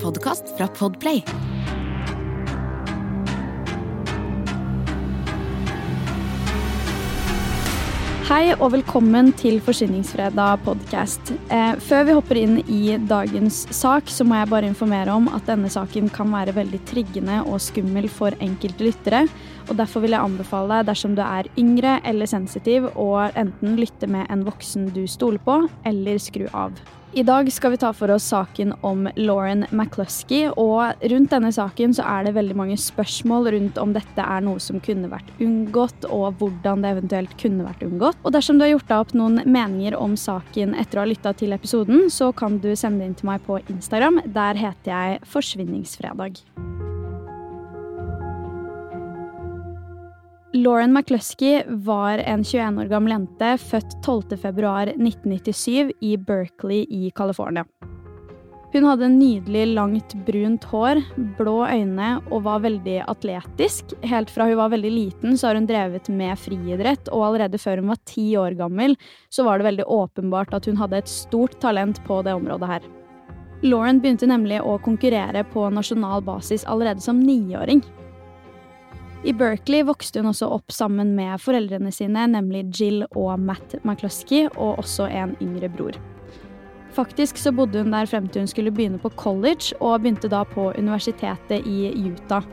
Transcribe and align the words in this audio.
en 0.00 0.04
podkast 0.04 0.56
fra 0.56 0.68
Podplay. 0.68 1.22
Hei 8.30 8.52
og 8.54 8.70
velkommen 8.76 9.32
til 9.34 9.58
Forsyningsfredag 9.64 10.60
podkast. 10.62 11.32
Eh, 11.50 11.72
før 11.82 12.04
vi 12.06 12.14
hopper 12.14 12.38
inn 12.38 12.60
i 12.70 12.94
dagens 13.10 13.64
sak, 13.74 14.06
så 14.06 14.24
må 14.24 14.38
jeg 14.38 14.50
bare 14.52 14.70
informere 14.70 15.16
om 15.18 15.26
at 15.34 15.48
denne 15.50 15.70
saken 15.72 16.12
kan 16.14 16.30
være 16.30 16.54
veldig 16.54 16.80
triggende 16.86 17.40
og 17.42 17.58
skummel 17.60 18.06
for 18.08 18.36
enkelte 18.38 18.86
lyttere. 18.86 19.24
og 19.68 19.76
Derfor 19.82 20.06
vil 20.06 20.14
jeg 20.14 20.22
anbefale 20.22 20.78
deg, 20.78 20.92
dersom 20.92 21.18
du 21.18 21.24
er 21.26 21.50
yngre 21.58 21.98
eller 22.04 22.30
sensitiv, 22.30 22.86
å 22.94 23.10
enten 23.34 23.76
lytte 23.76 24.06
med 24.06 24.30
en 24.30 24.46
voksen 24.46 24.92
du 24.94 25.04
stoler 25.10 25.42
på, 25.42 25.64
eller 25.84 26.22
skru 26.22 26.46
av. 26.54 26.78
I 27.12 27.22
dag 27.26 27.48
skal 27.50 27.72
vi 27.72 27.78
ta 27.82 27.88
for 27.90 28.10
oss 28.14 28.28
saken 28.30 28.70
om 28.86 29.08
Lauren 29.18 29.64
McCluskey, 29.74 30.44
og 30.54 31.00
rundt 31.10 31.32
denne 31.32 31.50
saken 31.50 31.96
så 31.96 32.04
er 32.06 32.28
det 32.28 32.36
veldig 32.36 32.54
mange 32.54 32.76
spørsmål 32.78 33.50
rundt 33.50 33.80
om 33.82 33.96
dette 33.96 34.22
er 34.22 34.44
noe 34.46 34.62
som 34.62 34.78
kunne 34.78 35.10
vært 35.10 35.32
unngått, 35.42 36.06
og 36.06 36.38
hvordan 36.38 36.86
det 36.86 36.94
eventuelt 36.94 37.34
kunne 37.42 37.66
vært 37.66 37.82
unngått. 37.82 38.22
Og 38.22 38.36
dersom 38.36 38.60
du 38.60 38.66
har 38.68 38.76
gjort 38.76 38.86
deg 38.92 39.02
opp 39.02 39.14
noen 39.18 39.42
meninger 39.42 39.98
om 39.98 40.14
saken 40.14 40.78
etter 40.78 41.00
å 41.00 41.02
ha 41.02 41.10
lytta 41.10 41.34
til 41.34 41.56
episoden, 41.56 42.06
så 42.14 42.30
kan 42.30 42.62
du 42.62 42.70
sende 42.78 43.02
det 43.02 43.10
inn 43.10 43.18
til 43.18 43.32
meg 43.32 43.42
på 43.48 43.58
Instagram. 43.66 44.22
Der 44.30 44.62
heter 44.62 44.94
jeg 44.94 45.24
Forsvinningsfredag. 45.34 46.38
Lauren 50.52 50.92
McCluskey 50.92 51.62
var 51.66 52.18
en 52.18 52.44
21 52.44 52.78
år 52.78 52.88
gammel 52.90 53.12
jente 53.12 53.52
født 53.62 53.92
12.2.1997 54.02 55.92
i 56.00 56.16
Berkeley 56.16 56.86
i 56.90 57.10
California. 57.14 57.62
Hun 58.72 58.86
hadde 58.86 59.08
nydelig, 59.14 59.62
langt, 59.74 60.14
brunt 60.26 60.66
hår, 60.72 61.00
blå 61.38 61.54
øyne 61.66 62.08
og 62.30 62.42
var 62.48 62.64
veldig 62.66 62.96
atletisk. 63.10 63.94
Helt 64.02 64.30
fra 64.30 64.48
hun 64.50 64.58
var 64.58 64.74
veldig 64.74 64.90
liten, 64.90 65.38
så 65.38 65.50
har 65.50 65.58
hun 65.58 65.70
drevet 65.70 66.10
med 66.10 66.38
friidrett, 66.38 67.10
og 67.14 67.28
allerede 67.28 67.58
før 67.58 67.82
hun 67.82 67.90
var 67.94 68.02
ti 68.10 68.26
år 68.38 68.58
gammel, 68.58 68.98
så 69.30 69.46
var 69.46 69.58
det 69.58 69.70
veldig 69.70 69.86
åpenbart 69.86 70.54
at 70.58 70.66
hun 70.66 70.78
hadde 70.82 70.98
et 70.98 71.10
stort 71.10 71.60
talent 71.62 72.02
på 72.06 72.22
det 72.26 72.34
området 72.34 72.74
her. 72.74 72.90
Lauren 73.62 74.02
begynte 74.02 74.26
nemlig 74.26 74.58
å 74.62 74.78
konkurrere 74.82 75.46
på 75.52 75.66
nasjonal 75.70 76.22
basis 76.26 76.66
allerede 76.66 77.02
som 77.06 77.22
niåring. 77.22 77.82
I 79.20 79.32
Berkeley 79.36 79.82
vokste 79.84 80.22
hun 80.22 80.30
også 80.30 80.48
opp 80.48 80.72
sammen 80.72 81.12
med 81.16 81.40
foreldrene 81.42 81.90
sine, 81.92 82.24
nemlig 82.32 82.62
Jill 82.72 83.02
og 83.10 83.34
Matt 83.40 83.74
McCluskey, 83.82 84.46
og 84.56 84.80
også 84.80 85.10
en 85.12 85.34
yngre 85.44 85.68
bror. 85.68 85.98
Faktisk 86.96 87.36
så 87.38 87.52
bodde 87.54 87.82
hun 87.84 87.92
der 87.92 88.08
frem 88.08 88.30
til 88.32 88.42
hun 88.42 88.50
skulle 88.50 88.72
begynne 88.72 88.98
på 89.02 89.12
college, 89.20 89.76
og 89.80 90.00
begynte 90.00 90.30
da 90.32 90.40
på 90.48 90.70
universitetet 90.72 91.68
i 91.68 91.92
Utah. 92.08 92.48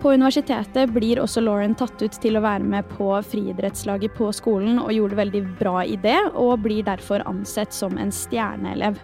På 0.00 0.10
universitetet 0.16 0.90
blir 0.96 1.20
også 1.20 1.42
Lauren 1.44 1.76
tatt 1.76 2.02
ut 2.02 2.18
til 2.22 2.38
å 2.38 2.42
være 2.42 2.64
med 2.66 2.88
på 2.96 3.12
friidrettslaget 3.30 4.16
på 4.18 4.32
skolen, 4.34 4.80
og 4.82 4.90
gjorde 4.96 5.20
veldig 5.22 5.44
bra 5.60 5.84
i 5.84 5.94
det, 6.02 6.18
og 6.34 6.64
blir 6.66 6.82
derfor 6.88 7.22
ansett 7.30 7.76
som 7.76 7.94
en 8.00 8.10
stjerneelev. 8.10 8.98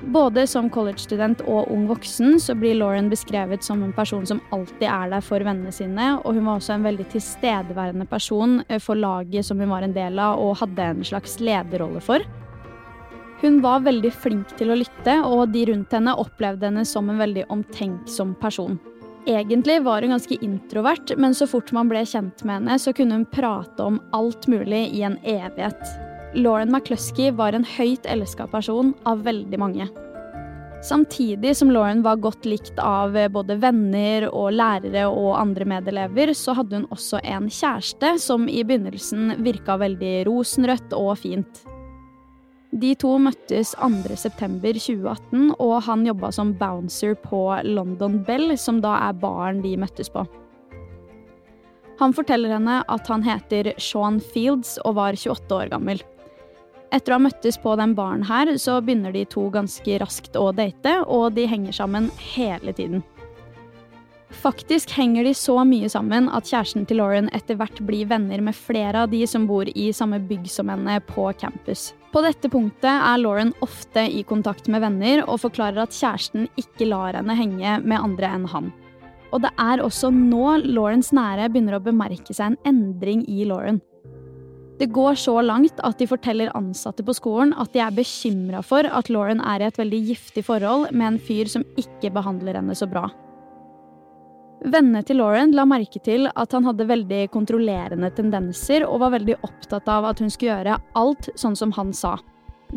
Både 0.00 0.46
som 0.48 0.70
college-student 0.72 1.42
og 1.44 1.68
ung 1.68 1.84
voksen 1.90 2.38
så 2.40 2.54
blir 2.56 2.78
Lauren 2.78 3.10
beskrevet 3.12 3.64
som 3.64 3.82
en 3.84 3.92
person 3.92 4.24
som 4.26 4.40
alltid 4.50 4.86
er 4.88 5.10
der 5.12 5.24
for 5.24 5.44
vennene 5.44 5.72
sine, 5.74 6.14
og 6.24 6.36
hun 6.36 6.46
var 6.48 6.60
også 6.60 6.78
en 6.78 6.86
veldig 6.88 7.06
tilstedeværende 7.12 8.06
person 8.08 8.62
eh, 8.68 8.80
for 8.80 8.96
laget 8.96 9.46
som 9.46 9.60
hun 9.60 9.72
var 9.72 9.84
en 9.84 9.96
del 9.96 10.18
av 10.18 10.40
og 10.40 10.56
hadde 10.62 10.88
en 10.94 11.04
slags 11.04 11.36
lederrolle 11.44 12.00
for. 12.04 12.24
Hun 13.40 13.60
var 13.64 13.84
veldig 13.84 14.12
flink 14.12 14.56
til 14.56 14.72
å 14.72 14.78
lytte, 14.80 15.20
og 15.24 15.52
de 15.52 15.64
rundt 15.70 15.92
henne 15.96 16.16
opplevde 16.20 16.68
henne 16.68 16.84
som 16.88 17.08
en 17.08 17.20
veldig 17.20 17.46
omtenksom 17.52 18.34
person. 18.40 18.80
Egentlig 19.28 19.82
var 19.84 20.02
hun 20.02 20.16
ganske 20.16 20.36
introvert, 20.44 21.12
men 21.16 21.36
så 21.36 21.48
fort 21.48 21.72
man 21.76 21.88
ble 21.92 22.06
kjent 22.08 22.44
med 22.44 22.62
henne, 22.62 22.78
så 22.80 22.92
kunne 22.96 23.20
hun 23.20 23.28
prate 23.28 23.84
om 23.84 24.00
alt 24.16 24.48
mulig 24.48 24.86
i 24.96 25.04
en 25.08 25.20
evighet. 25.24 26.09
Lauren 26.34 26.70
McCluskey 26.70 27.30
var 27.34 27.52
en 27.52 27.64
høyt 27.66 28.04
elska 28.06 28.46
person 28.46 28.92
av 29.02 29.24
veldig 29.26 29.58
mange. 29.58 29.88
Samtidig 30.86 31.56
som 31.58 31.72
Lauren 31.74 32.02
var 32.02 32.20
godt 32.22 32.46
likt 32.46 32.78
av 32.78 33.16
både 33.34 33.56
venner 33.60 34.28
og 34.30 34.54
lærere 34.54 35.08
og 35.10 35.34
andre 35.40 35.66
medelever, 35.68 36.30
så 36.32 36.54
hadde 36.56 36.78
hun 36.78 36.86
også 36.94 37.18
en 37.26 37.50
kjæreste 37.50 38.14
som 38.22 38.46
i 38.48 38.62
begynnelsen 38.64 39.34
virka 39.44 39.76
veldig 39.82 40.14
rosenrødt 40.30 40.94
og 40.96 41.18
fint. 41.20 41.64
De 42.70 42.94
to 42.94 43.16
møttes 43.18 43.74
2.9.2018, 43.82 45.50
og 45.58 45.74
han 45.88 46.06
jobba 46.06 46.30
som 46.32 46.54
bouncer 46.54 47.18
på 47.18 47.42
London 47.66 48.20
Bell, 48.24 48.54
som 48.54 48.78
da 48.80 48.94
er 49.08 49.18
baren 49.18 49.58
de 49.66 49.74
møttes 49.82 50.08
på. 50.14 50.22
Han 52.00 52.14
forteller 52.16 52.54
henne 52.54 52.78
at 52.88 53.10
han 53.10 53.26
heter 53.26 53.74
Sean 53.76 54.22
Fields 54.22 54.78
og 54.86 54.96
var 54.96 55.18
28 55.18 55.58
år 55.58 55.74
gammel. 55.74 56.00
Etter 56.90 57.14
å 57.14 57.20
ha 57.20 57.22
møttes 57.22 57.58
på 57.62 57.76
den 57.78 57.94
baren 57.94 58.24
her, 58.26 58.50
så 58.58 58.80
begynner 58.82 59.14
de 59.14 59.22
to 59.30 59.46
ganske 59.54 59.98
raskt 60.02 60.34
å 60.38 60.50
date, 60.50 60.96
og 61.06 61.36
de 61.36 61.46
henger 61.46 61.76
sammen 61.76 62.10
hele 62.34 62.74
tiden. 62.74 63.04
Faktisk 64.30 64.92
henger 64.94 65.26
de 65.26 65.32
så 65.34 65.56
mye 65.66 65.88
sammen 65.90 66.28
at 66.30 66.46
kjæresten 66.46 66.84
til 66.86 67.00
Lauren 67.00 67.28
etter 67.34 67.58
hvert 67.58 67.80
blir 67.86 68.06
venner 68.10 68.42
med 68.42 68.54
flere 68.54 69.02
av 69.04 69.10
de 69.10 69.24
som 69.26 69.46
bor 69.48 69.66
i 69.74 69.88
samme 69.94 70.20
bygg 70.22 70.46
som 70.50 70.70
henne 70.70 71.00
på 71.08 71.26
campus. 71.38 71.90
På 72.14 72.22
dette 72.22 72.50
punktet 72.50 72.90
er 72.90 73.18
Lauren 73.22 73.52
ofte 73.62 74.06
i 74.06 74.22
kontakt 74.26 74.70
med 74.70 74.82
venner 74.86 75.24
og 75.26 75.42
forklarer 75.42 75.82
at 75.82 75.94
kjæresten 75.94 76.46
ikke 76.58 76.88
lar 76.90 77.18
henne 77.18 77.36
henge 77.38 77.76
med 77.82 77.98
andre 77.98 78.30
enn 78.38 78.48
han. 78.54 78.70
Og 79.30 79.42
det 79.44 79.50
er 79.62 79.82
også 79.82 80.10
nå 80.14 80.56
Laurens 80.64 81.12
nære 81.14 81.50
begynner 81.50 81.78
å 81.78 81.84
bemerke 81.84 82.34
seg 82.34 82.52
en 82.52 82.60
endring 82.66 83.22
i 83.30 83.44
Lauren. 83.46 83.82
Det 84.80 84.86
går 84.96 85.14
så 85.20 85.34
langt 85.44 85.80
at 85.84 85.98
de 86.00 86.06
forteller 86.08 86.52
ansatte 86.56 87.04
på 87.04 87.12
skolen 87.12 87.50
at 87.60 87.74
de 87.74 87.82
er 87.84 87.92
bekymra 87.92 88.62
for 88.64 88.86
at 88.88 89.10
Lauren 89.12 89.42
er 89.44 89.60
i 89.60 89.66
et 89.68 89.76
veldig 89.76 89.98
giftig 90.08 90.46
forhold 90.46 90.88
med 90.96 91.06
en 91.06 91.18
fyr 91.20 91.50
som 91.52 91.66
ikke 91.80 92.08
behandler 92.14 92.56
henne 92.56 92.76
så 92.78 92.88
bra. 92.88 93.10
Vennene 94.60 95.02
til 95.04 95.20
Lauren 95.20 95.52
la 95.56 95.66
merke 95.68 96.00
til 96.04 96.30
at 96.32 96.56
han 96.56 96.64
hadde 96.68 96.88
veldig 96.88 97.20
kontrollerende 97.32 98.08
tendenser 98.16 98.86
og 98.88 99.02
var 99.04 99.14
veldig 99.18 99.36
opptatt 99.44 99.88
av 99.88 100.08
at 100.08 100.20
hun 100.20 100.32
skulle 100.32 100.54
gjøre 100.54 100.80
alt 101.00 101.28
sånn 101.40 101.56
som 101.60 101.76
han 101.76 101.92
sa. 101.96 102.16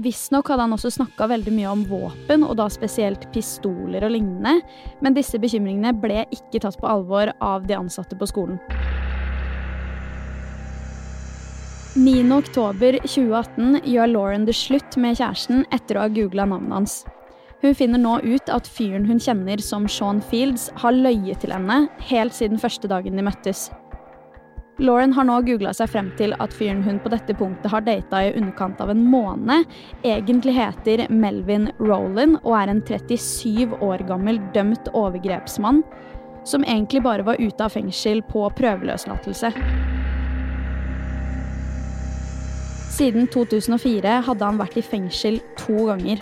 Visstnok 0.04 0.52
hadde 0.52 0.66
han 0.66 0.76
også 0.76 0.92
snakka 0.96 1.30
veldig 1.30 1.54
mye 1.54 1.72
om 1.72 1.84
våpen, 1.88 2.44
og 2.44 2.58
da 2.58 2.66
spesielt 2.72 3.30
pistoler 3.36 4.04
og 4.08 4.16
lignende, 4.16 4.58
men 5.06 5.16
disse 5.16 5.40
bekymringene 5.40 5.94
ble 6.04 6.24
ikke 6.34 6.64
tatt 6.64 6.80
på 6.82 6.90
alvor 6.90 7.32
av 7.40 7.68
de 7.70 7.78
ansatte 7.78 8.18
på 8.18 8.32
skolen. 8.32 8.60
9.10.2018 11.94 13.84
gjør 13.86 14.08
Lauren 14.10 14.48
det 14.48 14.56
slutt 14.58 14.96
med 14.98 15.20
kjæresten 15.20 15.62
etter 15.76 16.00
å 16.00 16.08
ha 16.08 16.10
googla 16.10 16.48
navnet 16.50 16.74
hans. 16.74 16.96
Hun 17.62 17.76
finner 17.78 18.02
nå 18.02 18.16
ut 18.26 18.50
at 18.50 18.66
fyren 18.66 19.06
hun 19.06 19.22
kjenner 19.22 19.62
som 19.62 19.86
Sean 19.86 20.18
Fields, 20.26 20.72
har 20.82 20.98
løyet 20.98 21.44
til 21.44 21.54
henne 21.54 21.84
helt 22.10 22.34
siden 22.34 22.58
første 22.58 22.90
dagen 22.90 23.20
de 23.20 23.28
møttes. 23.28 23.68
Lauren 24.82 25.14
har 25.14 25.30
nå 25.30 25.38
googla 25.46 25.70
seg 25.78 25.92
frem 25.94 26.10
til 26.18 26.34
at 26.42 26.58
fyren 26.58 26.82
hun 26.82 26.98
på 27.04 27.14
dette 27.14 27.38
punktet 27.38 27.70
har 27.70 27.86
data 27.86 28.24
i 28.26 28.34
underkant 28.34 28.82
av 28.82 28.90
en 28.90 29.06
måned, 29.06 29.70
egentlig 30.02 30.58
heter 30.58 31.06
Melvin 31.14 31.70
Roland 31.78 32.42
og 32.42 32.58
er 32.58 32.74
en 32.74 32.82
37 32.90 33.78
år 33.86 34.08
gammel 34.10 34.42
dømt 34.58 34.90
overgrepsmann 34.98 35.86
som 36.44 36.66
egentlig 36.66 37.06
bare 37.06 37.24
var 37.24 37.38
ute 37.38 37.64
av 37.64 37.78
fengsel 37.78 38.26
på 38.34 38.50
prøveløslatelse. 38.58 39.54
Siden 42.94 43.26
2004 43.34 44.20
hadde 44.28 44.46
han 44.46 44.60
vært 44.60 44.76
i 44.78 44.84
fengsel 44.86 45.40
to 45.58 45.88
ganger. 45.88 46.20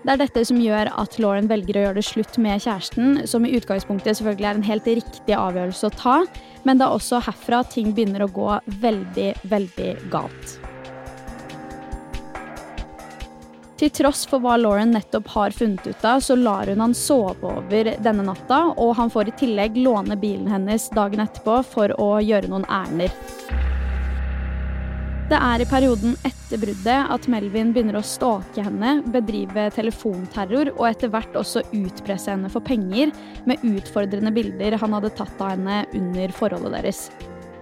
Det 0.00 0.14
er 0.14 0.20
dette 0.22 0.44
som 0.48 0.56
gjør 0.56 0.88
at 0.96 1.18
Lauren 1.20 1.48
velger 1.50 1.76
å 1.76 1.82
gjøre 1.82 1.98
det 1.98 2.06
slutt 2.08 2.38
med 2.40 2.62
kjæresten, 2.64 3.18
som 3.28 3.44
i 3.44 3.52
utgangspunktet 3.58 4.16
selvfølgelig 4.16 4.48
er 4.48 4.56
en 4.56 4.64
helt 4.64 4.88
riktig 4.88 5.36
avgjørelse 5.36 5.90
å 5.90 5.92
ta, 5.92 6.14
men 6.64 6.80
det 6.80 6.86
er 6.86 6.96
også 6.96 7.20
herfra 7.26 7.60
ting 7.68 7.92
begynner 7.92 8.24
å 8.24 8.30
gå 8.32 8.48
veldig, 8.80 9.28
veldig 9.52 9.90
galt. 10.14 10.56
Til 13.80 13.92
tross 13.96 14.24
for 14.28 14.40
hva 14.40 14.56
Lauren 14.60 14.94
nettopp 14.96 15.28
har 15.34 15.52
funnet 15.56 15.84
ut 15.84 16.04
av, 16.04 16.24
så 16.24 16.36
lar 16.36 16.72
hun 16.72 16.80
han 16.80 16.96
sove 16.96 17.52
over 17.60 17.92
denne 18.00 18.24
natta, 18.24 18.70
og 18.72 18.96
han 18.96 19.12
får 19.12 19.34
i 19.34 19.36
tillegg 19.44 19.76
låne 19.84 20.16
bilen 20.20 20.48
hennes 20.48 20.88
dagen 20.96 21.20
etterpå 21.28 21.60
for 21.76 21.92
å 22.00 22.14
gjøre 22.24 22.48
noen 22.48 22.68
ærender. 22.72 23.12
Det 25.30 25.38
er 25.38 25.62
i 25.62 25.66
perioden 25.70 26.16
etter 26.26 26.58
bruddet 26.58 27.10
at 27.14 27.26
Melvin 27.30 27.68
begynner 27.70 28.00
å 28.00 28.02
stalke 28.02 28.64
henne, 28.66 28.96
bedrive 29.14 29.68
telefonterror 29.76 30.72
og 30.72 30.88
etter 30.88 31.12
hvert 31.12 31.38
også 31.38 31.62
utpresse 31.70 32.32
henne 32.32 32.50
for 32.50 32.66
penger 32.66 33.12
med 33.46 33.62
utfordrende 33.62 34.34
bilder 34.34 34.74
han 34.82 34.96
hadde 34.98 35.12
tatt 35.14 35.38
av 35.38 35.52
henne 35.54 35.84
under 35.94 36.34
forholdet 36.34 36.74
deres. 36.80 37.04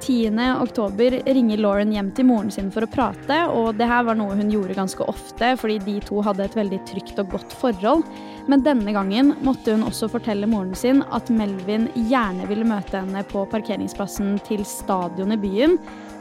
10. 0.00 0.32
oktober 0.62 1.18
ringer 1.26 1.60
Lauren 1.60 1.92
hjem 1.92 2.08
til 2.16 2.28
moren 2.30 2.48
sin 2.54 2.70
for 2.72 2.86
å 2.86 2.88
prate, 2.88 3.42
og 3.52 3.74
det 3.76 3.90
her 3.90 4.06
var 4.06 4.16
noe 4.16 4.38
hun 4.38 4.48
gjorde 4.54 4.78
ganske 4.78 5.04
ofte, 5.10 5.52
fordi 5.60 5.76
de 5.84 5.98
to 6.08 6.22
hadde 6.24 6.46
et 6.46 6.56
veldig 6.56 6.80
trygt 6.88 7.20
og 7.20 7.34
godt 7.34 7.56
forhold. 7.60 8.06
Men 8.48 8.64
denne 8.64 8.94
gangen 8.96 9.34
måtte 9.44 9.74
hun 9.74 9.84
også 9.84 10.08
fortelle 10.08 10.48
moren 10.48 10.72
sin 10.78 11.02
at 11.12 11.28
Melvin 11.28 11.90
gjerne 12.08 12.48
ville 12.48 12.64
møte 12.64 13.02
henne 13.02 13.26
på 13.28 13.44
parkeringsplassen 13.52 14.38
til 14.48 14.64
stadion 14.64 15.36
i 15.36 15.42
byen, 15.42 15.76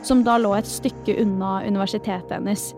som 0.07 0.24
da 0.24 0.38
lå 0.39 0.54
et 0.56 0.69
stykke 0.69 1.18
unna 1.21 1.59
universitetet 1.68 2.31
hennes. 2.39 2.71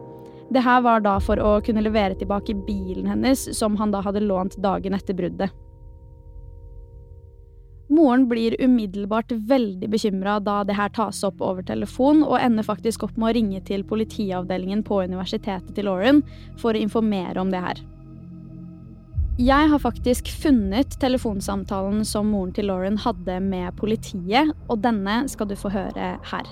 Det 0.50 0.64
her 0.66 0.82
var 0.82 1.04
da 1.06 1.20
for 1.22 1.38
å 1.38 1.58
kunne 1.62 1.84
levere 1.86 2.18
tilbake 2.18 2.58
bilen 2.66 3.10
hennes, 3.10 3.46
som 3.58 3.78
han 3.78 3.94
da 3.94 4.02
hadde 4.02 4.26
lånt 4.26 4.58
dagen 4.64 4.98
etter 4.98 5.14
bruddet. 5.18 5.54
Moren 7.90 8.28
blir 8.30 8.54
umiddelbart 8.62 9.32
veldig 9.50 9.88
bekymra 9.90 10.36
da 10.46 10.60
det 10.64 10.76
her 10.78 10.92
tas 10.94 11.24
opp 11.26 11.42
over 11.42 11.66
telefon, 11.66 12.22
og 12.22 12.38
ender 12.38 12.66
faktisk 12.66 13.06
opp 13.06 13.16
med 13.18 13.32
å 13.32 13.38
ringe 13.38 13.62
til 13.66 13.86
politiavdelingen 13.86 14.84
på 14.86 15.02
universitetet 15.10 15.74
til 15.74 15.90
Lauren 15.90 16.22
for 16.62 16.78
å 16.78 16.82
informere 16.82 17.42
om 17.42 17.54
det 17.54 17.64
her. 17.66 17.82
Jeg 19.40 19.70
har 19.72 19.82
faktisk 19.82 20.30
funnet 20.44 20.98
telefonsamtalen 21.02 22.04
som 22.06 22.30
moren 22.30 22.54
til 22.54 22.70
Lauren 22.70 22.98
hadde 23.00 23.40
med 23.42 23.74
politiet, 23.80 24.54
og 24.68 24.82
denne 24.84 25.24
skal 25.32 25.50
du 25.50 25.56
få 25.58 25.72
høre 25.74 26.18
her. 26.34 26.50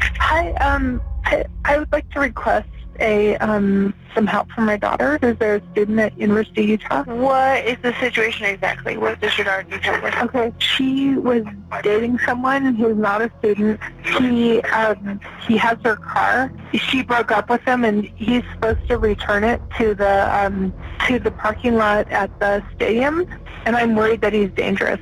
Hi, 0.00 0.52
um, 0.54 1.00
I, 1.24 1.44
I 1.64 1.78
would 1.78 1.90
like 1.92 2.08
to 2.10 2.20
request 2.20 2.68
a 3.00 3.36
um, 3.36 3.94
some 4.14 4.26
help 4.26 4.50
from 4.50 4.64
my 4.64 4.76
daughter, 4.76 5.18
who's 5.20 5.36
a 5.40 5.62
student 5.72 6.00
at 6.00 6.18
University 6.18 6.62
of 6.62 6.68
Utah. 6.68 7.04
What 7.04 7.64
is 7.64 7.76
the 7.82 7.94
situation 8.00 8.46
exactly? 8.46 8.96
What 8.96 9.20
does 9.20 9.36
your 9.38 9.44
daughter 9.44 9.62
need 9.64 9.84
help 9.84 10.02
with? 10.02 10.14
Okay, 10.16 10.52
she 10.58 11.14
was 11.14 11.44
dating 11.82 12.18
someone 12.26 12.66
and 12.66 12.76
who's 12.76 12.96
not 12.96 13.22
a 13.22 13.30
student. 13.38 13.80
He 14.18 14.60
um, 14.62 15.20
he 15.46 15.56
has 15.56 15.78
her 15.84 15.96
car. 15.96 16.52
She 16.74 17.02
broke 17.02 17.30
up 17.30 17.48
with 17.48 17.62
him, 17.62 17.84
and 17.84 18.04
he's 18.04 18.42
supposed 18.52 18.86
to 18.88 18.98
return 18.98 19.44
it 19.44 19.60
to 19.78 19.94
the 19.94 20.36
um, 20.36 20.74
to 21.06 21.18
the 21.18 21.30
parking 21.30 21.76
lot 21.76 22.10
at 22.10 22.36
the 22.40 22.64
stadium. 22.74 23.26
And 23.64 23.76
I'm 23.76 23.94
worried 23.94 24.22
that 24.22 24.32
he's 24.32 24.50
dangerous. 24.50 25.00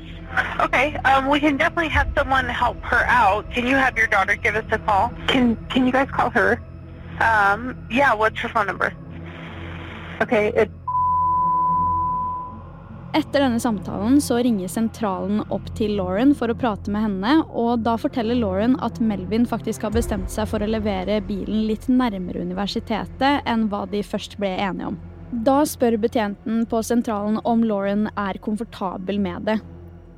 Okay, 0.60 0.96
um, 1.04 1.28
we 1.28 1.40
can 1.40 1.56
definitely 1.56 1.88
have 1.88 2.08
someone 2.16 2.48
help 2.48 2.80
her 2.82 3.04
out. 3.06 3.50
Can 3.52 3.66
you 3.66 3.76
have 3.76 3.96
your 3.96 4.06
daughter 4.06 4.36
give 4.36 4.56
us 4.56 4.64
a 4.70 4.78
call? 4.78 5.12
Can 5.26 5.56
Can 5.70 5.86
you 5.86 5.92
guys 5.92 6.08
call 6.10 6.30
her? 6.30 6.60
Um, 7.20 7.76
yeah, 7.90 8.14
what's 8.14 8.38
her 8.40 8.48
phone 8.48 8.66
number? 8.66 8.92
Okay, 10.20 10.52
it, 10.56 10.70
Etter 13.16 13.40
denne 13.40 13.60
samtalen 13.60 14.18
så 14.20 14.36
ringer 14.44 14.68
sentralen 14.68 15.38
opp 15.48 15.70
til 15.78 15.94
Lauren 15.96 16.34
for 16.36 16.52
å 16.52 16.56
prate 16.58 16.92
med 16.92 17.06
henne, 17.06 17.36
og 17.48 17.80
da 17.86 17.94
forteller 17.96 18.36
Lauren 18.36 18.74
at 18.84 18.98
Melvin 19.00 19.46
faktisk 19.48 19.86
har 19.86 19.94
bestemt 19.94 20.28
seg 20.32 20.50
for 20.50 20.60
å 20.60 20.68
levere 20.68 21.22
bilen 21.24 21.62
litt 21.70 21.86
nærmere 21.88 22.42
universitetet 22.44 23.46
enn 23.48 23.70
hva 23.72 23.86
de 23.88 24.02
først 24.04 24.36
ble 24.42 24.50
enige 24.58 24.90
om. 24.90 24.98
Da 25.48 25.62
spør 25.64 25.96
betjenten 26.02 26.66
på 26.68 26.82
sentralen 26.84 27.40
om 27.48 27.64
Lauren 27.64 28.10
er 28.20 28.36
komfortabel 28.44 29.22
med 29.22 29.48
det. 29.48 29.56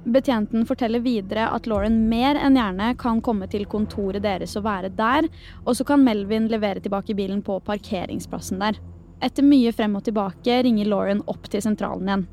Betjenten 0.08 0.64
forteller 0.64 1.02
videre 1.04 1.50
at 1.52 1.66
Lauren 1.68 1.98
mer 2.08 2.38
enn 2.40 2.56
gjerne 2.56 2.94
kan 2.96 3.20
komme 3.20 3.44
til 3.52 3.66
kontoret 3.68 4.24
deres 4.24 4.54
og 4.56 4.64
være 4.64 4.88
der, 4.96 5.28
og 5.66 5.76
så 5.76 5.84
kan 5.84 6.00
Melvin 6.04 6.46
levere 6.48 6.80
tilbake 6.80 7.16
bilen 7.18 7.42
på 7.44 7.58
parkeringsplassen 7.66 8.62
der. 8.62 8.78
Etter 9.20 9.44
mye 9.44 9.72
frem 9.74 9.98
og 9.98 10.06
tilbake 10.06 10.62
ringer 10.64 10.88
Lauren 10.88 11.20
opp 11.28 11.50
til 11.52 11.60
sentralen 11.64 12.08
igjen. 12.08 12.26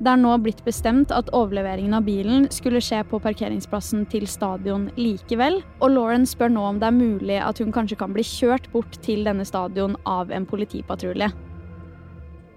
Det 0.00 0.08
er 0.08 0.20
nå 0.20 0.32
blitt 0.40 0.62
bestemt 0.64 1.10
at 1.12 1.28
overleveringen 1.36 1.96
av 1.98 2.06
bilen 2.06 2.46
skulle 2.54 2.80
skje 2.80 3.02
på 3.10 3.18
parkeringsplassen 3.20 4.06
til 4.12 4.24
stadion 4.30 4.86
likevel, 4.96 5.58
og 5.82 5.92
Lauren 5.92 6.24
spør 6.28 6.54
nå 6.54 6.62
om 6.68 6.78
det 6.80 6.88
er 6.88 6.96
mulig 6.96 7.40
at 7.42 7.60
hun 7.60 7.74
kanskje 7.74 7.98
kan 8.00 8.14
bli 8.14 8.24
kjørt 8.24 8.70
bort 8.72 8.96
til 9.04 9.26
denne 9.28 9.44
stadion 9.48 9.98
av 10.08 10.30
en 10.32 10.46
politipatrulje. 10.48 11.28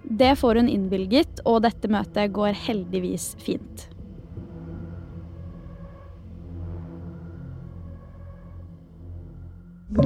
Det 0.04 0.36
får 0.40 0.62
hun 0.62 0.70
innvilget, 0.70 1.42
og 1.44 1.64
dette 1.66 1.90
møtet 1.92 2.32
går 2.36 2.56
heldigvis 2.68 3.34
fint. 3.42 3.90
To 9.94 10.00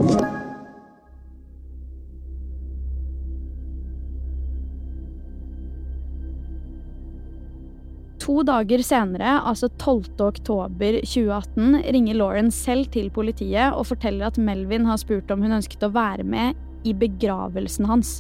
dager 8.44 8.84
senere, 8.84 9.38
altså 9.48 9.70
12. 9.80 10.20
oktober 10.20 10.98
2018, 11.00 11.78
ringer 11.96 12.20
Lauren 12.20 12.52
selv 12.52 12.90
til 12.92 13.08
politiet 13.16 13.72
og 13.72 13.88
forteller 13.88 14.28
at 14.28 14.38
Melvin 14.38 14.90
har 14.90 15.00
spurt 15.00 15.32
om 15.32 15.46
hun 15.46 15.56
ønsket 15.56 15.88
å 15.88 15.94
være 15.96 16.28
med 16.28 16.60
i 16.84 16.92
begravelsen 16.92 17.88
hans. 17.88 18.18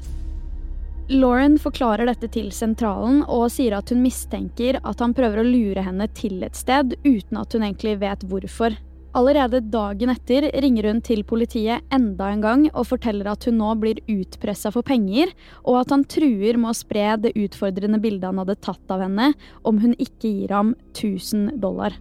Lauren 1.11 1.59
forklarer 1.59 2.07
dette 2.07 2.31
til 2.31 2.47
sentralen 2.55 3.25
og 3.27 3.49
sier 3.51 3.75
at 3.75 3.91
hun 3.91 3.99
mistenker 4.07 4.79
at 4.79 5.03
han 5.03 5.15
prøver 5.17 5.43
å 5.43 5.49
lure 5.51 5.83
henne 5.83 6.07
til 6.15 6.39
et 6.47 6.55
sted 6.55 6.95
uten 7.03 7.43
at 7.43 7.51
hun 7.51 7.67
egentlig 7.67 7.99
vet 7.99 8.23
hvorfor. 8.31 8.79
Allerede 9.17 9.63
dagen 9.73 10.11
etter 10.13 10.45
ringer 10.61 10.85
hun 10.91 10.99
til 11.01 11.23
politiet 11.25 11.85
enda 11.95 12.27
en 12.29 12.43
gang 12.43 12.65
og 12.67 12.85
forteller 12.91 13.31
at 13.31 13.47
hun 13.49 13.57
nå 13.57 13.71
blir 13.81 14.01
utpressa 14.13 14.69
for 14.75 14.85
penger, 14.85 15.31
og 15.65 15.79
at 15.79 15.93
han 15.95 16.03
truer 16.05 16.59
med 16.61 16.69
å 16.69 16.77
spre 16.77 17.15
det 17.23 17.33
utfordrende 17.33 17.97
bildet 18.03 18.29
han 18.29 18.43
hadde 18.43 18.59
tatt 18.61 18.93
av 18.93 19.01
henne 19.07 19.31
om 19.65 19.81
hun 19.81 19.97
ikke 19.97 20.35
gir 20.35 20.53
ham 20.53 20.75
1000 20.93 21.57
dollar. 21.63 21.97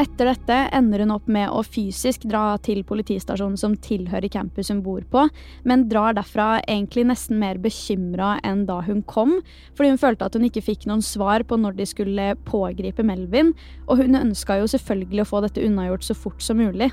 Etter 0.00 0.30
dette 0.30 0.56
ender 0.72 1.02
hun 1.02 1.10
opp 1.12 1.26
med 1.28 1.50
å 1.52 1.60
fysisk 1.66 2.22
dra 2.30 2.54
til 2.64 2.78
politistasjonen 2.88 3.58
som 3.60 3.74
tilhører 3.84 4.30
campus 4.32 4.70
hun 4.72 4.80
bor 4.84 5.02
på, 5.12 5.26
men 5.68 5.84
drar 5.90 6.14
derfra 6.16 6.62
egentlig 6.62 7.04
nesten 7.10 7.36
mer 7.42 7.60
bekymra 7.60 8.38
enn 8.46 8.62
da 8.70 8.78
hun 8.86 9.02
kom, 9.10 9.34
fordi 9.76 9.92
hun 9.92 10.00
følte 10.00 10.24
at 10.24 10.38
hun 10.38 10.46
ikke 10.48 10.64
fikk 10.70 10.88
noen 10.88 11.04
svar 11.04 11.44
på 11.44 11.58
når 11.60 11.76
de 11.76 11.88
skulle 11.90 12.30
pågripe 12.48 13.04
Melvin, 13.04 13.52
og 13.90 14.00
hun 14.00 14.16
ønska 14.22 14.56
jo 14.62 14.72
selvfølgelig 14.72 15.26
å 15.26 15.30
få 15.34 15.44
dette 15.44 15.68
unnagjort 15.68 16.08
så 16.08 16.16
fort 16.16 16.40
som 16.48 16.62
mulig. 16.62 16.88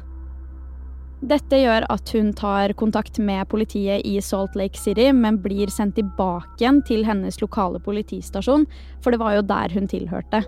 Dette 1.27 1.63
gjør 1.63 1.88
at 1.89 2.12
hun 2.13 2.36
tar 2.36 2.75
kontakt 2.77 3.21
med 3.24 3.48
politiet 3.50 4.03
i 4.06 4.19
Salt 4.21 4.60
Lake 4.60 4.77
City, 4.77 5.13
men 5.15 5.39
blir 5.42 5.71
sendt 5.71 5.95
tilbake 5.98 6.60
igjen 6.60 6.83
til 6.86 7.07
hennes 7.07 7.39
lokale 7.39 7.80
politistasjon, 7.81 8.68
for 9.00 9.15
det 9.15 9.24
var 9.24 9.39
jo 9.39 9.48
der 9.48 9.80
hun 9.80 9.88
tilhørte. 9.89 10.44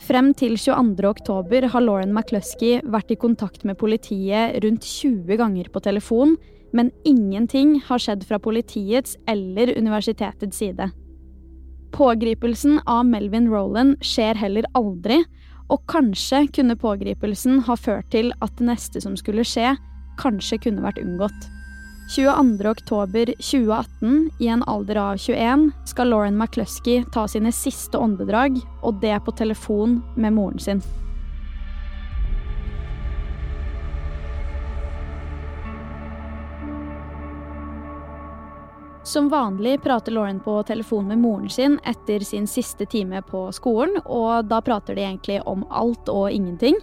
Frem 0.00 0.30
til 0.32 0.54
22. 0.56 1.04
oktober 1.04 1.66
har 1.68 1.82
Lauren 1.84 2.14
McCluskey 2.16 2.78
vært 2.88 3.12
i 3.12 3.18
kontakt 3.20 3.66
med 3.68 3.76
politiet 3.76 4.56
rundt 4.64 4.86
20 4.88 5.36
ganger 5.36 5.68
på 5.68 5.82
telefon, 5.84 6.38
men 6.72 6.88
ingenting 7.04 7.76
har 7.84 8.00
skjedd 8.00 8.24
fra 8.24 8.38
politiets 8.40 9.18
eller 9.28 9.74
universitetets 9.76 10.56
side. 10.56 10.88
Pågripelsen 11.92 12.80
av 12.88 13.04
Melvin 13.10 13.50
Roland 13.52 13.98
skjer 14.06 14.40
heller 14.40 14.64
aldri, 14.78 15.20
og 15.70 15.84
kanskje 15.90 16.46
kunne 16.56 16.78
pågripelsen 16.80 17.60
ha 17.68 17.76
ført 17.76 18.08
til 18.14 18.32
at 18.40 18.56
det 18.56 18.70
neste 18.72 19.04
som 19.04 19.18
skulle 19.20 19.44
skje, 19.44 19.74
kanskje 20.22 20.62
kunne 20.64 20.86
vært 20.86 21.02
unngått. 21.02 21.50
22.10.2018, 22.10 24.30
i 24.38 24.48
en 24.48 24.62
alder 24.62 24.96
av 24.96 25.16
21, 25.16 25.70
skal 25.84 26.08
Lauren 26.08 26.38
McCluskey 26.38 27.04
ta 27.12 27.28
sine 27.28 27.52
siste 27.54 27.98
åndedrag, 27.98 28.58
og 28.82 28.94
det 28.98 29.20
på 29.22 29.30
telefon 29.38 30.02
med 30.16 30.32
moren 30.34 30.58
sin. 30.58 30.82
Som 39.06 39.30
vanlig 39.30 39.78
prater 39.82 40.12
Lauren 40.12 40.40
på 40.40 40.62
telefon 40.66 41.08
med 41.08 41.18
moren 41.18 41.50
sin 41.50 41.78
etter 41.86 42.20
sin 42.26 42.46
siste 42.50 42.86
time 42.90 43.22
på 43.22 43.52
skolen, 43.54 44.00
og 44.02 44.44
da 44.50 44.60
prater 44.60 44.94
de 44.98 45.06
egentlig 45.06 45.42
om 45.46 45.62
alt 45.70 46.08
og 46.10 46.30
ingenting. 46.30 46.74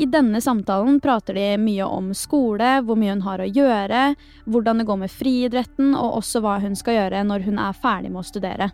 I 0.00 0.06
denne 0.06 0.40
samtalen 0.40 1.00
prater 1.00 1.34
de 1.36 1.58
mye 1.60 1.84
om 1.84 2.14
skole, 2.16 2.78
hvor 2.80 2.96
mye 2.96 3.12
hun 3.12 3.26
har 3.26 3.42
å 3.44 3.48
gjøre, 3.52 4.14
hvordan 4.48 4.80
det 4.80 4.86
går 4.88 4.98
med 5.02 5.12
friidretten, 5.12 5.90
og 5.92 6.22
også 6.22 6.40
hva 6.40 6.54
hun 6.62 6.78
skal 6.78 6.96
gjøre 6.96 7.20
når 7.28 7.44
hun 7.44 7.60
er 7.60 7.76
ferdig 7.76 8.08
med 8.14 8.22
å 8.22 8.30
studere. 8.30 8.70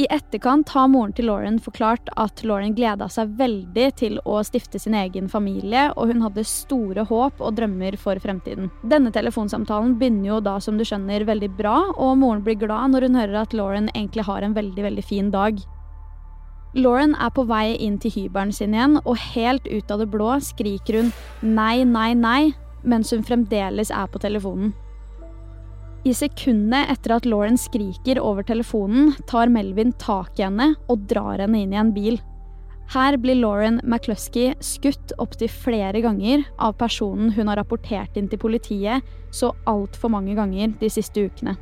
I 0.00 0.06
etterkant 0.08 0.72
har 0.72 0.88
moren 0.88 1.12
til 1.12 1.28
Lauren 1.28 1.60
forklart 1.60 2.08
at 2.16 2.40
Lauren 2.40 2.72
gleda 2.72 3.10
seg 3.12 3.36
veldig 3.36 3.84
til 4.00 4.16
å 4.24 4.40
stifte 4.48 4.80
sin 4.80 4.96
egen 4.96 5.28
familie, 5.28 5.90
og 5.92 6.08
hun 6.08 6.24
hadde 6.24 6.48
store 6.48 7.04
håp 7.12 7.44
og 7.44 7.60
drømmer 7.60 8.00
for 8.00 8.16
fremtiden. 8.24 8.72
Denne 8.80 9.12
telefonsamtalen 9.12 9.98
begynner 10.00 10.32
jo 10.32 10.40
da, 10.48 10.56
som 10.56 10.80
du 10.80 10.88
skjønner, 10.88 11.28
veldig 11.28 11.52
bra, 11.60 11.76
og 11.94 12.16
moren 12.24 12.40
blir 12.48 12.56
glad 12.64 12.96
når 12.96 13.10
hun 13.10 13.20
hører 13.20 13.42
at 13.44 13.52
Lauren 13.52 13.92
egentlig 13.92 14.24
har 14.24 14.40
en 14.40 14.56
veldig, 14.56 14.88
veldig 14.88 15.04
fin 15.04 15.28
dag. 15.36 15.60
Lauren 16.74 17.12
er 17.22 17.30
på 17.30 17.44
vei 17.46 17.76
inn 17.78 18.00
til 18.02 18.10
hybelen 18.16 18.50
sin 18.54 18.74
igjen, 18.74 18.98
og 19.06 19.20
helt 19.34 19.66
ut 19.70 19.92
av 19.94 20.00
det 20.02 20.08
blå 20.10 20.32
skriker 20.42 20.98
hun 20.98 21.12
nei, 21.46 21.84
nei, 21.86 22.10
nei, 22.18 22.40
mens 22.82 23.12
hun 23.14 23.22
fremdeles 23.26 23.92
er 23.94 24.08
på 24.10 24.18
telefonen. 24.22 24.72
I 26.04 26.12
sekundet 26.12 26.90
etter 26.92 27.14
at 27.14 27.28
Lauren 27.30 27.56
skriker 27.56 28.18
over 28.20 28.44
telefonen, 28.44 29.14
tar 29.30 29.52
Melvin 29.52 29.94
tak 30.02 30.34
i 30.36 30.44
henne 30.44 30.74
og 30.90 31.06
drar 31.08 31.40
henne 31.40 31.62
inn 31.62 31.72
i 31.72 31.80
en 31.80 31.94
bil. 31.94 32.18
Her 32.92 33.16
blir 33.16 33.38
Lauren 33.38 33.78
McCluskey 33.86 34.52
skutt 34.60 35.14
opptil 35.22 35.48
flere 35.48 36.02
ganger 36.04 36.42
av 36.60 36.74
personen 36.82 37.32
hun 37.32 37.48
har 37.48 37.56
rapportert 37.62 38.18
inn 38.18 38.28
til 38.28 38.42
politiet 38.42 39.06
så 39.32 39.54
altfor 39.70 40.12
mange 40.12 40.34
ganger 40.36 40.74
de 40.82 40.90
siste 40.92 41.24
ukene. 41.24 41.54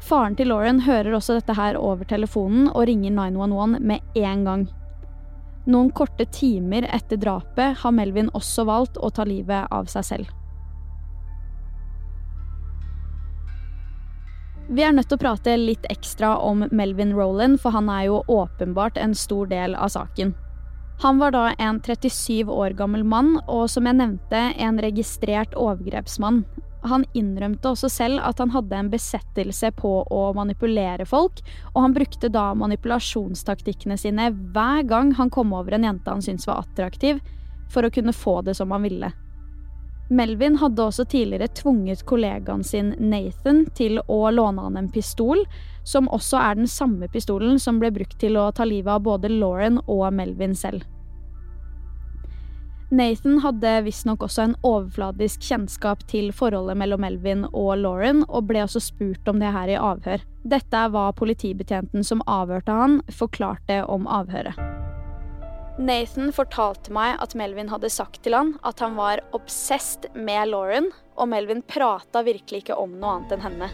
Faren 0.00 0.36
til 0.38 0.48
Lauren 0.52 0.80
hører 0.86 1.16
også 1.16 1.38
dette 1.38 1.54
her 1.58 1.76
over 1.76 2.06
telefonen 2.08 2.68
og 2.70 2.86
ringer 2.88 3.12
911 3.14 3.80
med 3.82 4.18
en 4.22 4.44
gang. 4.46 4.66
Noen 5.68 5.90
korte 5.92 6.24
timer 6.32 6.86
etter 6.88 7.20
drapet 7.20 7.82
har 7.82 7.92
Melvin 7.92 8.30
også 8.32 8.64
valgt 8.68 8.96
å 8.96 9.10
ta 9.12 9.26
livet 9.28 9.68
av 9.74 9.90
seg 9.90 10.06
selv. 10.06 10.34
Vi 14.68 14.84
er 14.84 14.92
nødt 14.92 15.08
til 15.08 15.16
å 15.16 15.22
prate 15.22 15.54
litt 15.56 15.86
ekstra 15.88 16.34
om 16.44 16.66
Melvin 16.70 17.14
Roland, 17.16 17.56
for 17.60 17.72
han 17.72 17.88
er 17.88 18.08
jo 18.10 18.20
åpenbart 18.28 19.00
en 19.00 19.14
stor 19.16 19.48
del 19.48 19.74
av 19.74 19.92
saken. 19.94 20.34
Han 21.00 21.20
var 21.20 21.32
da 21.32 21.44
en 21.56 21.80
37 21.80 22.50
år 22.52 22.74
gammel 22.76 23.04
mann, 23.04 23.38
og 23.46 23.68
som 23.72 23.88
jeg 23.88 23.96
nevnte, 23.96 24.40
en 24.60 24.80
registrert 24.82 25.56
overgrepsmann. 25.56 26.42
Han 26.86 27.04
innrømte 27.16 27.72
også 27.72 27.88
selv 27.90 28.22
at 28.22 28.38
han 28.38 28.52
hadde 28.54 28.76
en 28.78 28.90
besettelse 28.92 29.72
på 29.78 29.92
å 30.14 30.20
manipulere 30.36 31.06
folk, 31.08 31.40
og 31.74 31.80
han 31.82 31.96
brukte 31.96 32.30
da 32.32 32.52
manipulasjonstaktikkene 32.58 33.98
sine 33.98 34.30
hver 34.54 34.84
gang 34.88 35.14
han 35.18 35.32
kom 35.34 35.54
over 35.56 35.74
en 35.74 35.88
jente 35.88 36.10
han 36.10 36.22
syntes 36.22 36.46
var 36.46 36.62
attraktiv, 36.62 37.18
for 37.68 37.84
å 37.84 37.92
kunne 37.92 38.14
få 38.16 38.40
det 38.46 38.54
som 38.56 38.70
han 38.72 38.86
ville. 38.86 39.10
Melvin 40.08 40.56
hadde 40.56 40.80
også 40.80 41.04
tidligere 41.04 41.50
tvunget 41.52 42.06
kollegaen 42.08 42.62
sin 42.64 42.94
Nathan 42.96 43.66
til 43.76 43.98
å 44.08 44.22
låne 44.32 44.64
han 44.64 44.78
en 44.80 44.88
pistol, 44.92 45.42
som 45.84 46.08
også 46.08 46.40
er 46.40 46.56
den 46.56 46.70
samme 46.70 47.10
pistolen 47.12 47.60
som 47.60 47.80
ble 47.80 47.90
brukt 47.92 48.16
til 48.20 48.38
å 48.40 48.48
ta 48.56 48.64
livet 48.64 48.94
av 48.94 49.04
både 49.04 49.28
Lauren 49.34 49.82
og 49.84 50.06
Melvin 50.16 50.56
selv. 50.56 50.86
Nathan 52.88 53.42
hadde 53.44 53.82
visstnok 53.84 54.22
også 54.24 54.46
en 54.46 54.54
overfladisk 54.64 55.42
kjennskap 55.44 56.06
til 56.08 56.30
forholdet 56.32 56.78
mellom 56.80 57.02
Melvin 57.04 57.42
og 57.50 57.74
Lauren, 57.82 58.22
og 58.32 58.46
ble 58.48 58.62
også 58.64 58.80
spurt 58.80 59.28
om 59.28 59.42
det 59.42 59.50
her 59.52 59.68
i 59.68 59.76
avhør. 59.76 60.22
Dette 60.48 60.80
er 60.80 60.88
hva 60.94 61.10
politibetjenten 61.12 62.06
som 62.06 62.22
avhørte 62.24 62.72
han, 62.72 63.02
forklarte 63.12 63.82
om 63.92 64.08
avhøret. 64.08 64.56
Nathan 65.78 66.32
fortalte 66.34 66.90
meg 66.96 67.20
at 67.22 67.36
Melvin 67.38 67.68
hadde 67.68 67.92
sagt 67.92 68.22
til 68.24 68.34
han 68.34 68.54
at 68.66 68.80
han 68.82 68.96
var 68.96 69.20
obsessed 69.36 70.08
med 70.16 70.48
Lauren, 70.54 70.88
og 71.20 71.28
Melvin 71.28 71.60
prata 71.68 72.24
virkelig 72.24 72.64
ikke 72.64 72.80
om 72.80 72.96
noe 72.96 73.18
annet 73.18 73.36
enn 73.36 73.44
henne. 73.50 73.70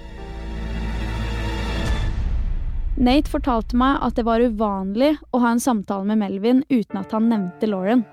Nate 2.99 3.31
fortalte 3.31 3.79
meg 3.79 4.03
at 4.03 4.19
det 4.19 4.27
var 4.27 4.43
uvanlig 4.43 5.15
å 5.31 5.41
ha 5.43 5.55
en 5.55 5.63
samtale 5.63 6.07
med 6.11 6.19
Melvin 6.19 6.67
uten 6.67 6.99
at 6.99 7.15
han 7.15 7.31
nevnte 7.31 7.71
Lauren. 7.71 8.05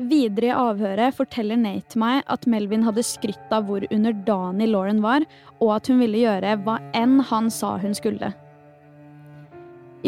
Videre 0.00 0.48
i 0.48 0.52
avhøret 0.56 1.12
forteller 1.12 1.58
Nate 1.60 1.98
meg 2.00 2.22
at 2.32 2.46
Melvin 2.48 2.86
hadde 2.86 3.04
skrytt 3.04 3.50
av 3.52 3.66
hvor 3.68 3.84
underdanig 3.92 4.70
Lauren 4.70 5.02
var, 5.04 5.26
og 5.60 5.74
at 5.74 5.90
hun 5.90 6.00
ville 6.00 6.22
gjøre 6.22 6.54
hva 6.64 6.78
enn 6.96 7.18
han 7.28 7.50
sa 7.52 7.74
hun 7.82 7.92
skulle. 7.96 8.30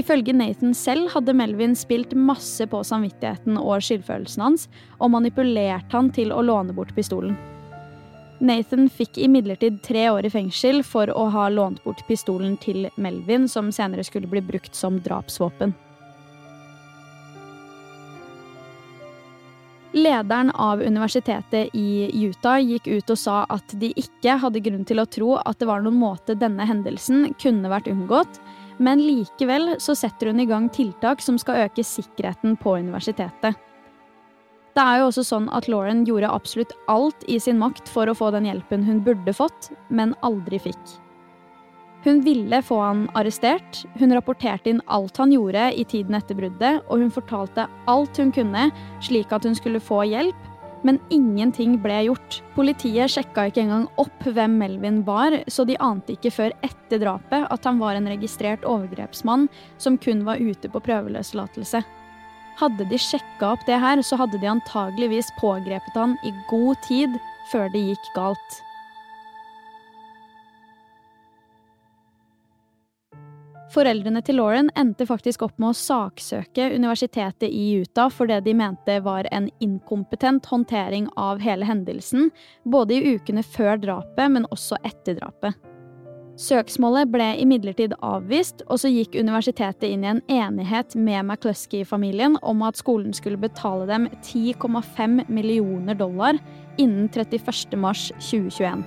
Ifølge 0.00 0.32
Nathan 0.32 0.72
selv 0.72 1.10
hadde 1.12 1.34
Melvin 1.36 1.76
spilt 1.76 2.14
masse 2.16 2.64
på 2.64 2.80
samvittigheten 2.88 3.58
og 3.60 3.84
skyldfølelsen 3.84 4.46
hans, 4.46 4.64
og 4.96 5.12
manipulert 5.12 5.92
han 5.92 6.08
til 6.16 6.32
å 6.32 6.40
låne 6.40 6.72
bort 6.72 6.94
pistolen. 6.96 7.36
Nathan 8.42 8.88
fikk 8.90 9.20
imidlertid 9.20 9.82
tre 9.84 10.08
år 10.10 10.24
i 10.26 10.32
fengsel 10.32 10.80
for 10.82 11.12
å 11.12 11.28
ha 11.36 11.50
lånt 11.52 11.84
bort 11.84 12.00
pistolen 12.08 12.56
til 12.64 12.88
Melvin, 12.96 13.44
som 13.44 13.68
senere 13.68 14.08
skulle 14.08 14.30
bli 14.32 14.40
brukt 14.40 14.72
som 14.74 14.96
drapsvåpen. 15.04 15.76
Lederen 20.02 20.50
av 20.50 20.80
universitetet 20.82 21.74
i 21.78 22.10
Utah 22.26 22.58
gikk 22.58 22.88
ut 22.88 23.10
og 23.12 23.18
sa 23.20 23.42
at 23.52 23.74
de 23.78 23.92
ikke 23.98 24.34
hadde 24.42 24.62
grunn 24.64 24.86
til 24.88 24.98
å 24.98 25.06
tro 25.06 25.36
at 25.38 25.60
det 25.60 25.68
var 25.68 25.84
noen 25.84 26.00
måte 26.00 26.34
denne 26.38 26.66
hendelsen 26.66 27.28
kunne 27.42 27.70
vært 27.70 27.90
unngått, 27.92 28.40
men 28.82 29.02
likevel 29.02 29.76
så 29.82 29.94
setter 29.98 30.32
hun 30.32 30.42
i 30.42 30.48
gang 30.48 30.66
tiltak 30.72 31.22
som 31.22 31.38
skal 31.38 31.68
øke 31.68 31.84
sikkerheten 31.86 32.56
på 32.58 32.74
universitetet. 32.82 33.54
Det 34.72 34.82
er 34.82 35.02
jo 35.02 35.10
også 35.10 35.26
sånn 35.28 35.50
at 35.52 35.68
Lauren 35.68 36.02
gjorde 36.08 36.32
absolutt 36.32 36.72
alt 36.90 37.26
i 37.28 37.38
sin 37.38 37.60
makt 37.60 37.90
for 37.92 38.08
å 38.08 38.16
få 38.16 38.32
den 38.34 38.48
hjelpen 38.48 38.86
hun 38.88 39.04
burde 39.04 39.36
fått, 39.36 39.70
men 39.92 40.16
aldri 40.26 40.58
fikk. 40.66 40.96
Hun 42.02 42.20
ville 42.26 42.58
få 42.62 42.80
han 42.82 43.04
arrestert, 43.14 43.84
hun 43.94 44.14
rapporterte 44.14 44.72
inn 44.72 44.80
alt 44.90 45.16
han 45.22 45.30
gjorde 45.30 45.68
i 45.78 45.84
tiden 45.86 46.16
etter 46.18 46.34
bruddet, 46.34 46.80
og 46.90 47.04
hun 47.04 47.12
fortalte 47.14 47.68
alt 47.90 48.18
hun 48.18 48.32
kunne, 48.34 48.70
slik 49.04 49.30
at 49.34 49.46
hun 49.46 49.54
skulle 49.54 49.82
få 49.82 50.00
hjelp, 50.10 50.48
men 50.82 50.98
ingenting 51.14 51.76
ble 51.82 52.00
gjort. 52.08 52.40
Politiet 52.56 53.12
sjekka 53.14 53.46
ikke 53.48 53.62
engang 53.62 53.86
opp 54.02 54.26
hvem 54.26 54.56
Melvin 54.58 55.04
var, 55.06 55.36
så 55.46 55.62
de 55.68 55.78
ante 55.78 56.16
ikke 56.16 56.32
før 56.34 56.56
etter 56.66 57.04
drapet 57.04 57.46
at 57.54 57.70
han 57.70 57.78
var 57.78 57.94
en 57.94 58.10
registrert 58.10 58.66
overgrepsmann 58.66 59.46
som 59.78 59.94
kun 59.94 60.24
var 60.26 60.42
ute 60.42 60.70
på 60.72 60.82
prøveløslatelse. 60.82 61.84
Hadde 62.58 62.88
de 62.90 62.98
sjekka 63.00 63.54
opp 63.54 63.62
det 63.70 63.78
her, 63.80 64.02
så 64.02 64.18
hadde 64.20 64.42
de 64.42 64.50
antageligvis 64.50 65.30
pågrepet 65.38 65.96
han 65.96 66.18
i 66.26 66.34
god 66.50 66.82
tid 66.84 67.14
før 67.54 67.70
det 67.72 67.86
gikk 67.92 68.12
galt. 68.18 68.60
Foreldrene 73.72 74.20
til 74.20 74.36
Lauren 74.36 74.68
endte 74.76 75.06
faktisk 75.08 75.46
opp 75.46 75.54
med 75.62 75.70
å 75.70 75.76
saksøke 75.78 76.66
universitetet 76.74 77.48
i 77.48 77.78
Utah 77.80 78.10
for 78.12 78.28
det 78.28 78.42
de 78.44 78.52
mente 78.56 78.98
var 79.00 79.24
en 79.32 79.48
inkompetent 79.64 80.44
håndtering 80.50 81.06
av 81.16 81.40
hele 81.40 81.64
hendelsen, 81.64 82.28
både 82.68 82.98
i 82.98 83.14
ukene 83.16 83.44
før 83.46 83.80
drapet, 83.80 84.26
men 84.34 84.48
også 84.52 84.76
etter 84.84 85.16
drapet. 85.16 85.56
Søksmålet 86.42 87.10
ble 87.12 87.26
imidlertid 87.40 87.94
avvist, 88.04 88.60
og 88.68 88.80
så 88.82 88.90
gikk 88.92 89.16
universitetet 89.16 89.88
inn 89.88 90.04
i 90.04 90.10
en 90.14 90.22
enighet 90.32 90.96
med 90.96 91.22
McCluskey-familien 91.22 92.38
om 92.42 92.64
at 92.68 92.80
skolen 92.80 93.12
skulle 93.16 93.40
betale 93.40 93.88
dem 93.88 94.08
10,5 94.20 95.22
millioner 95.32 95.96
dollar 95.96 96.40
innen 96.80 97.08
31. 97.08 97.76
mars 97.80 98.10
2021. 98.20 98.84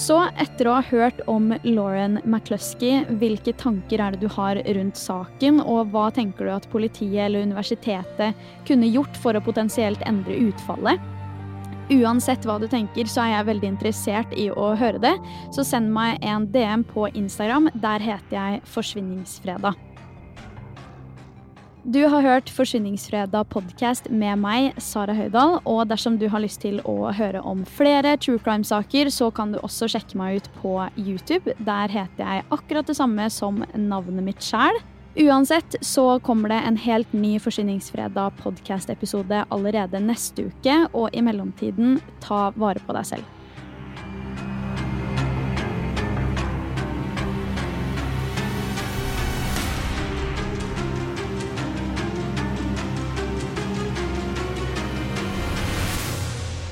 Så 0.00 0.16
etter 0.40 0.68
å 0.68 0.78
ha 0.78 0.84
hørt 0.88 1.18
om 1.28 1.50
Lauren 1.66 2.16
McCluskey, 2.24 3.02
hvilke 3.20 3.52
tanker 3.60 4.00
er 4.00 4.14
det 4.14 4.22
du 4.22 4.30
har 4.32 4.56
rundt 4.78 4.96
saken, 4.96 5.60
og 5.60 5.90
hva 5.92 6.06
tenker 6.16 6.48
du 6.48 6.52
at 6.54 6.68
politiet 6.72 7.26
eller 7.26 7.44
universitetet 7.44 8.38
kunne 8.68 8.88
gjort 8.88 9.20
for 9.20 9.36
å 9.36 9.44
potensielt 9.44 10.00
endre 10.08 10.38
utfallet? 10.48 11.04
Uansett 11.90 12.46
hva 12.48 12.56
du 12.62 12.68
tenker, 12.70 13.10
så 13.10 13.26
er 13.26 13.34
jeg 13.34 13.48
veldig 13.50 13.72
interessert 13.74 14.32
i 14.38 14.48
å 14.48 14.70
høre 14.78 15.02
det, 15.02 15.12
så 15.52 15.66
send 15.66 15.92
meg 15.92 16.22
en 16.24 16.48
DM 16.54 16.86
på 16.94 17.10
Instagram. 17.12 17.68
Der 17.82 18.00
heter 18.00 18.36
jeg 18.38 18.64
Forsvinningsfredag. 18.72 19.89
Du 21.84 22.02
har 22.04 22.20
hørt 22.20 22.50
Forsvinningsfredag 22.52 23.46
podkast 23.48 24.10
med 24.12 24.36
meg, 24.42 24.74
Sara 24.76 25.14
Høydahl. 25.16 25.54
Og 25.64 25.86
dersom 25.88 26.18
du 26.20 26.26
har 26.28 26.42
lyst 26.44 26.60
til 26.60 26.76
å 26.84 27.08
høre 27.16 27.40
om 27.40 27.62
flere 27.64 28.18
true 28.20 28.36
crime-saker, 28.36 29.08
så 29.08 29.30
kan 29.32 29.54
du 29.54 29.58
også 29.64 29.88
sjekke 29.88 30.18
meg 30.20 30.42
ut 30.42 30.50
på 30.60 30.74
YouTube. 31.00 31.54
Der 31.56 31.88
heter 31.88 32.20
jeg 32.20 32.44
akkurat 32.52 32.84
det 32.84 32.98
samme 33.00 33.30
som 33.32 33.64
navnet 33.72 34.28
mitt 34.28 34.44
sjæl. 34.44 34.76
Uansett 35.24 35.78
så 35.80 36.20
kommer 36.20 36.52
det 36.52 36.60
en 36.68 36.76
helt 36.84 37.16
ny 37.16 37.38
Forsvinningsfredag 37.40 38.36
podkast-episode 38.44 39.46
allerede 39.48 40.04
neste 40.04 40.50
uke, 40.52 40.82
og 40.92 41.16
i 41.16 41.24
mellomtiden, 41.24 42.02
ta 42.20 42.50
vare 42.60 42.84
på 42.84 43.00
deg 43.00 43.14
selv. 43.16 43.39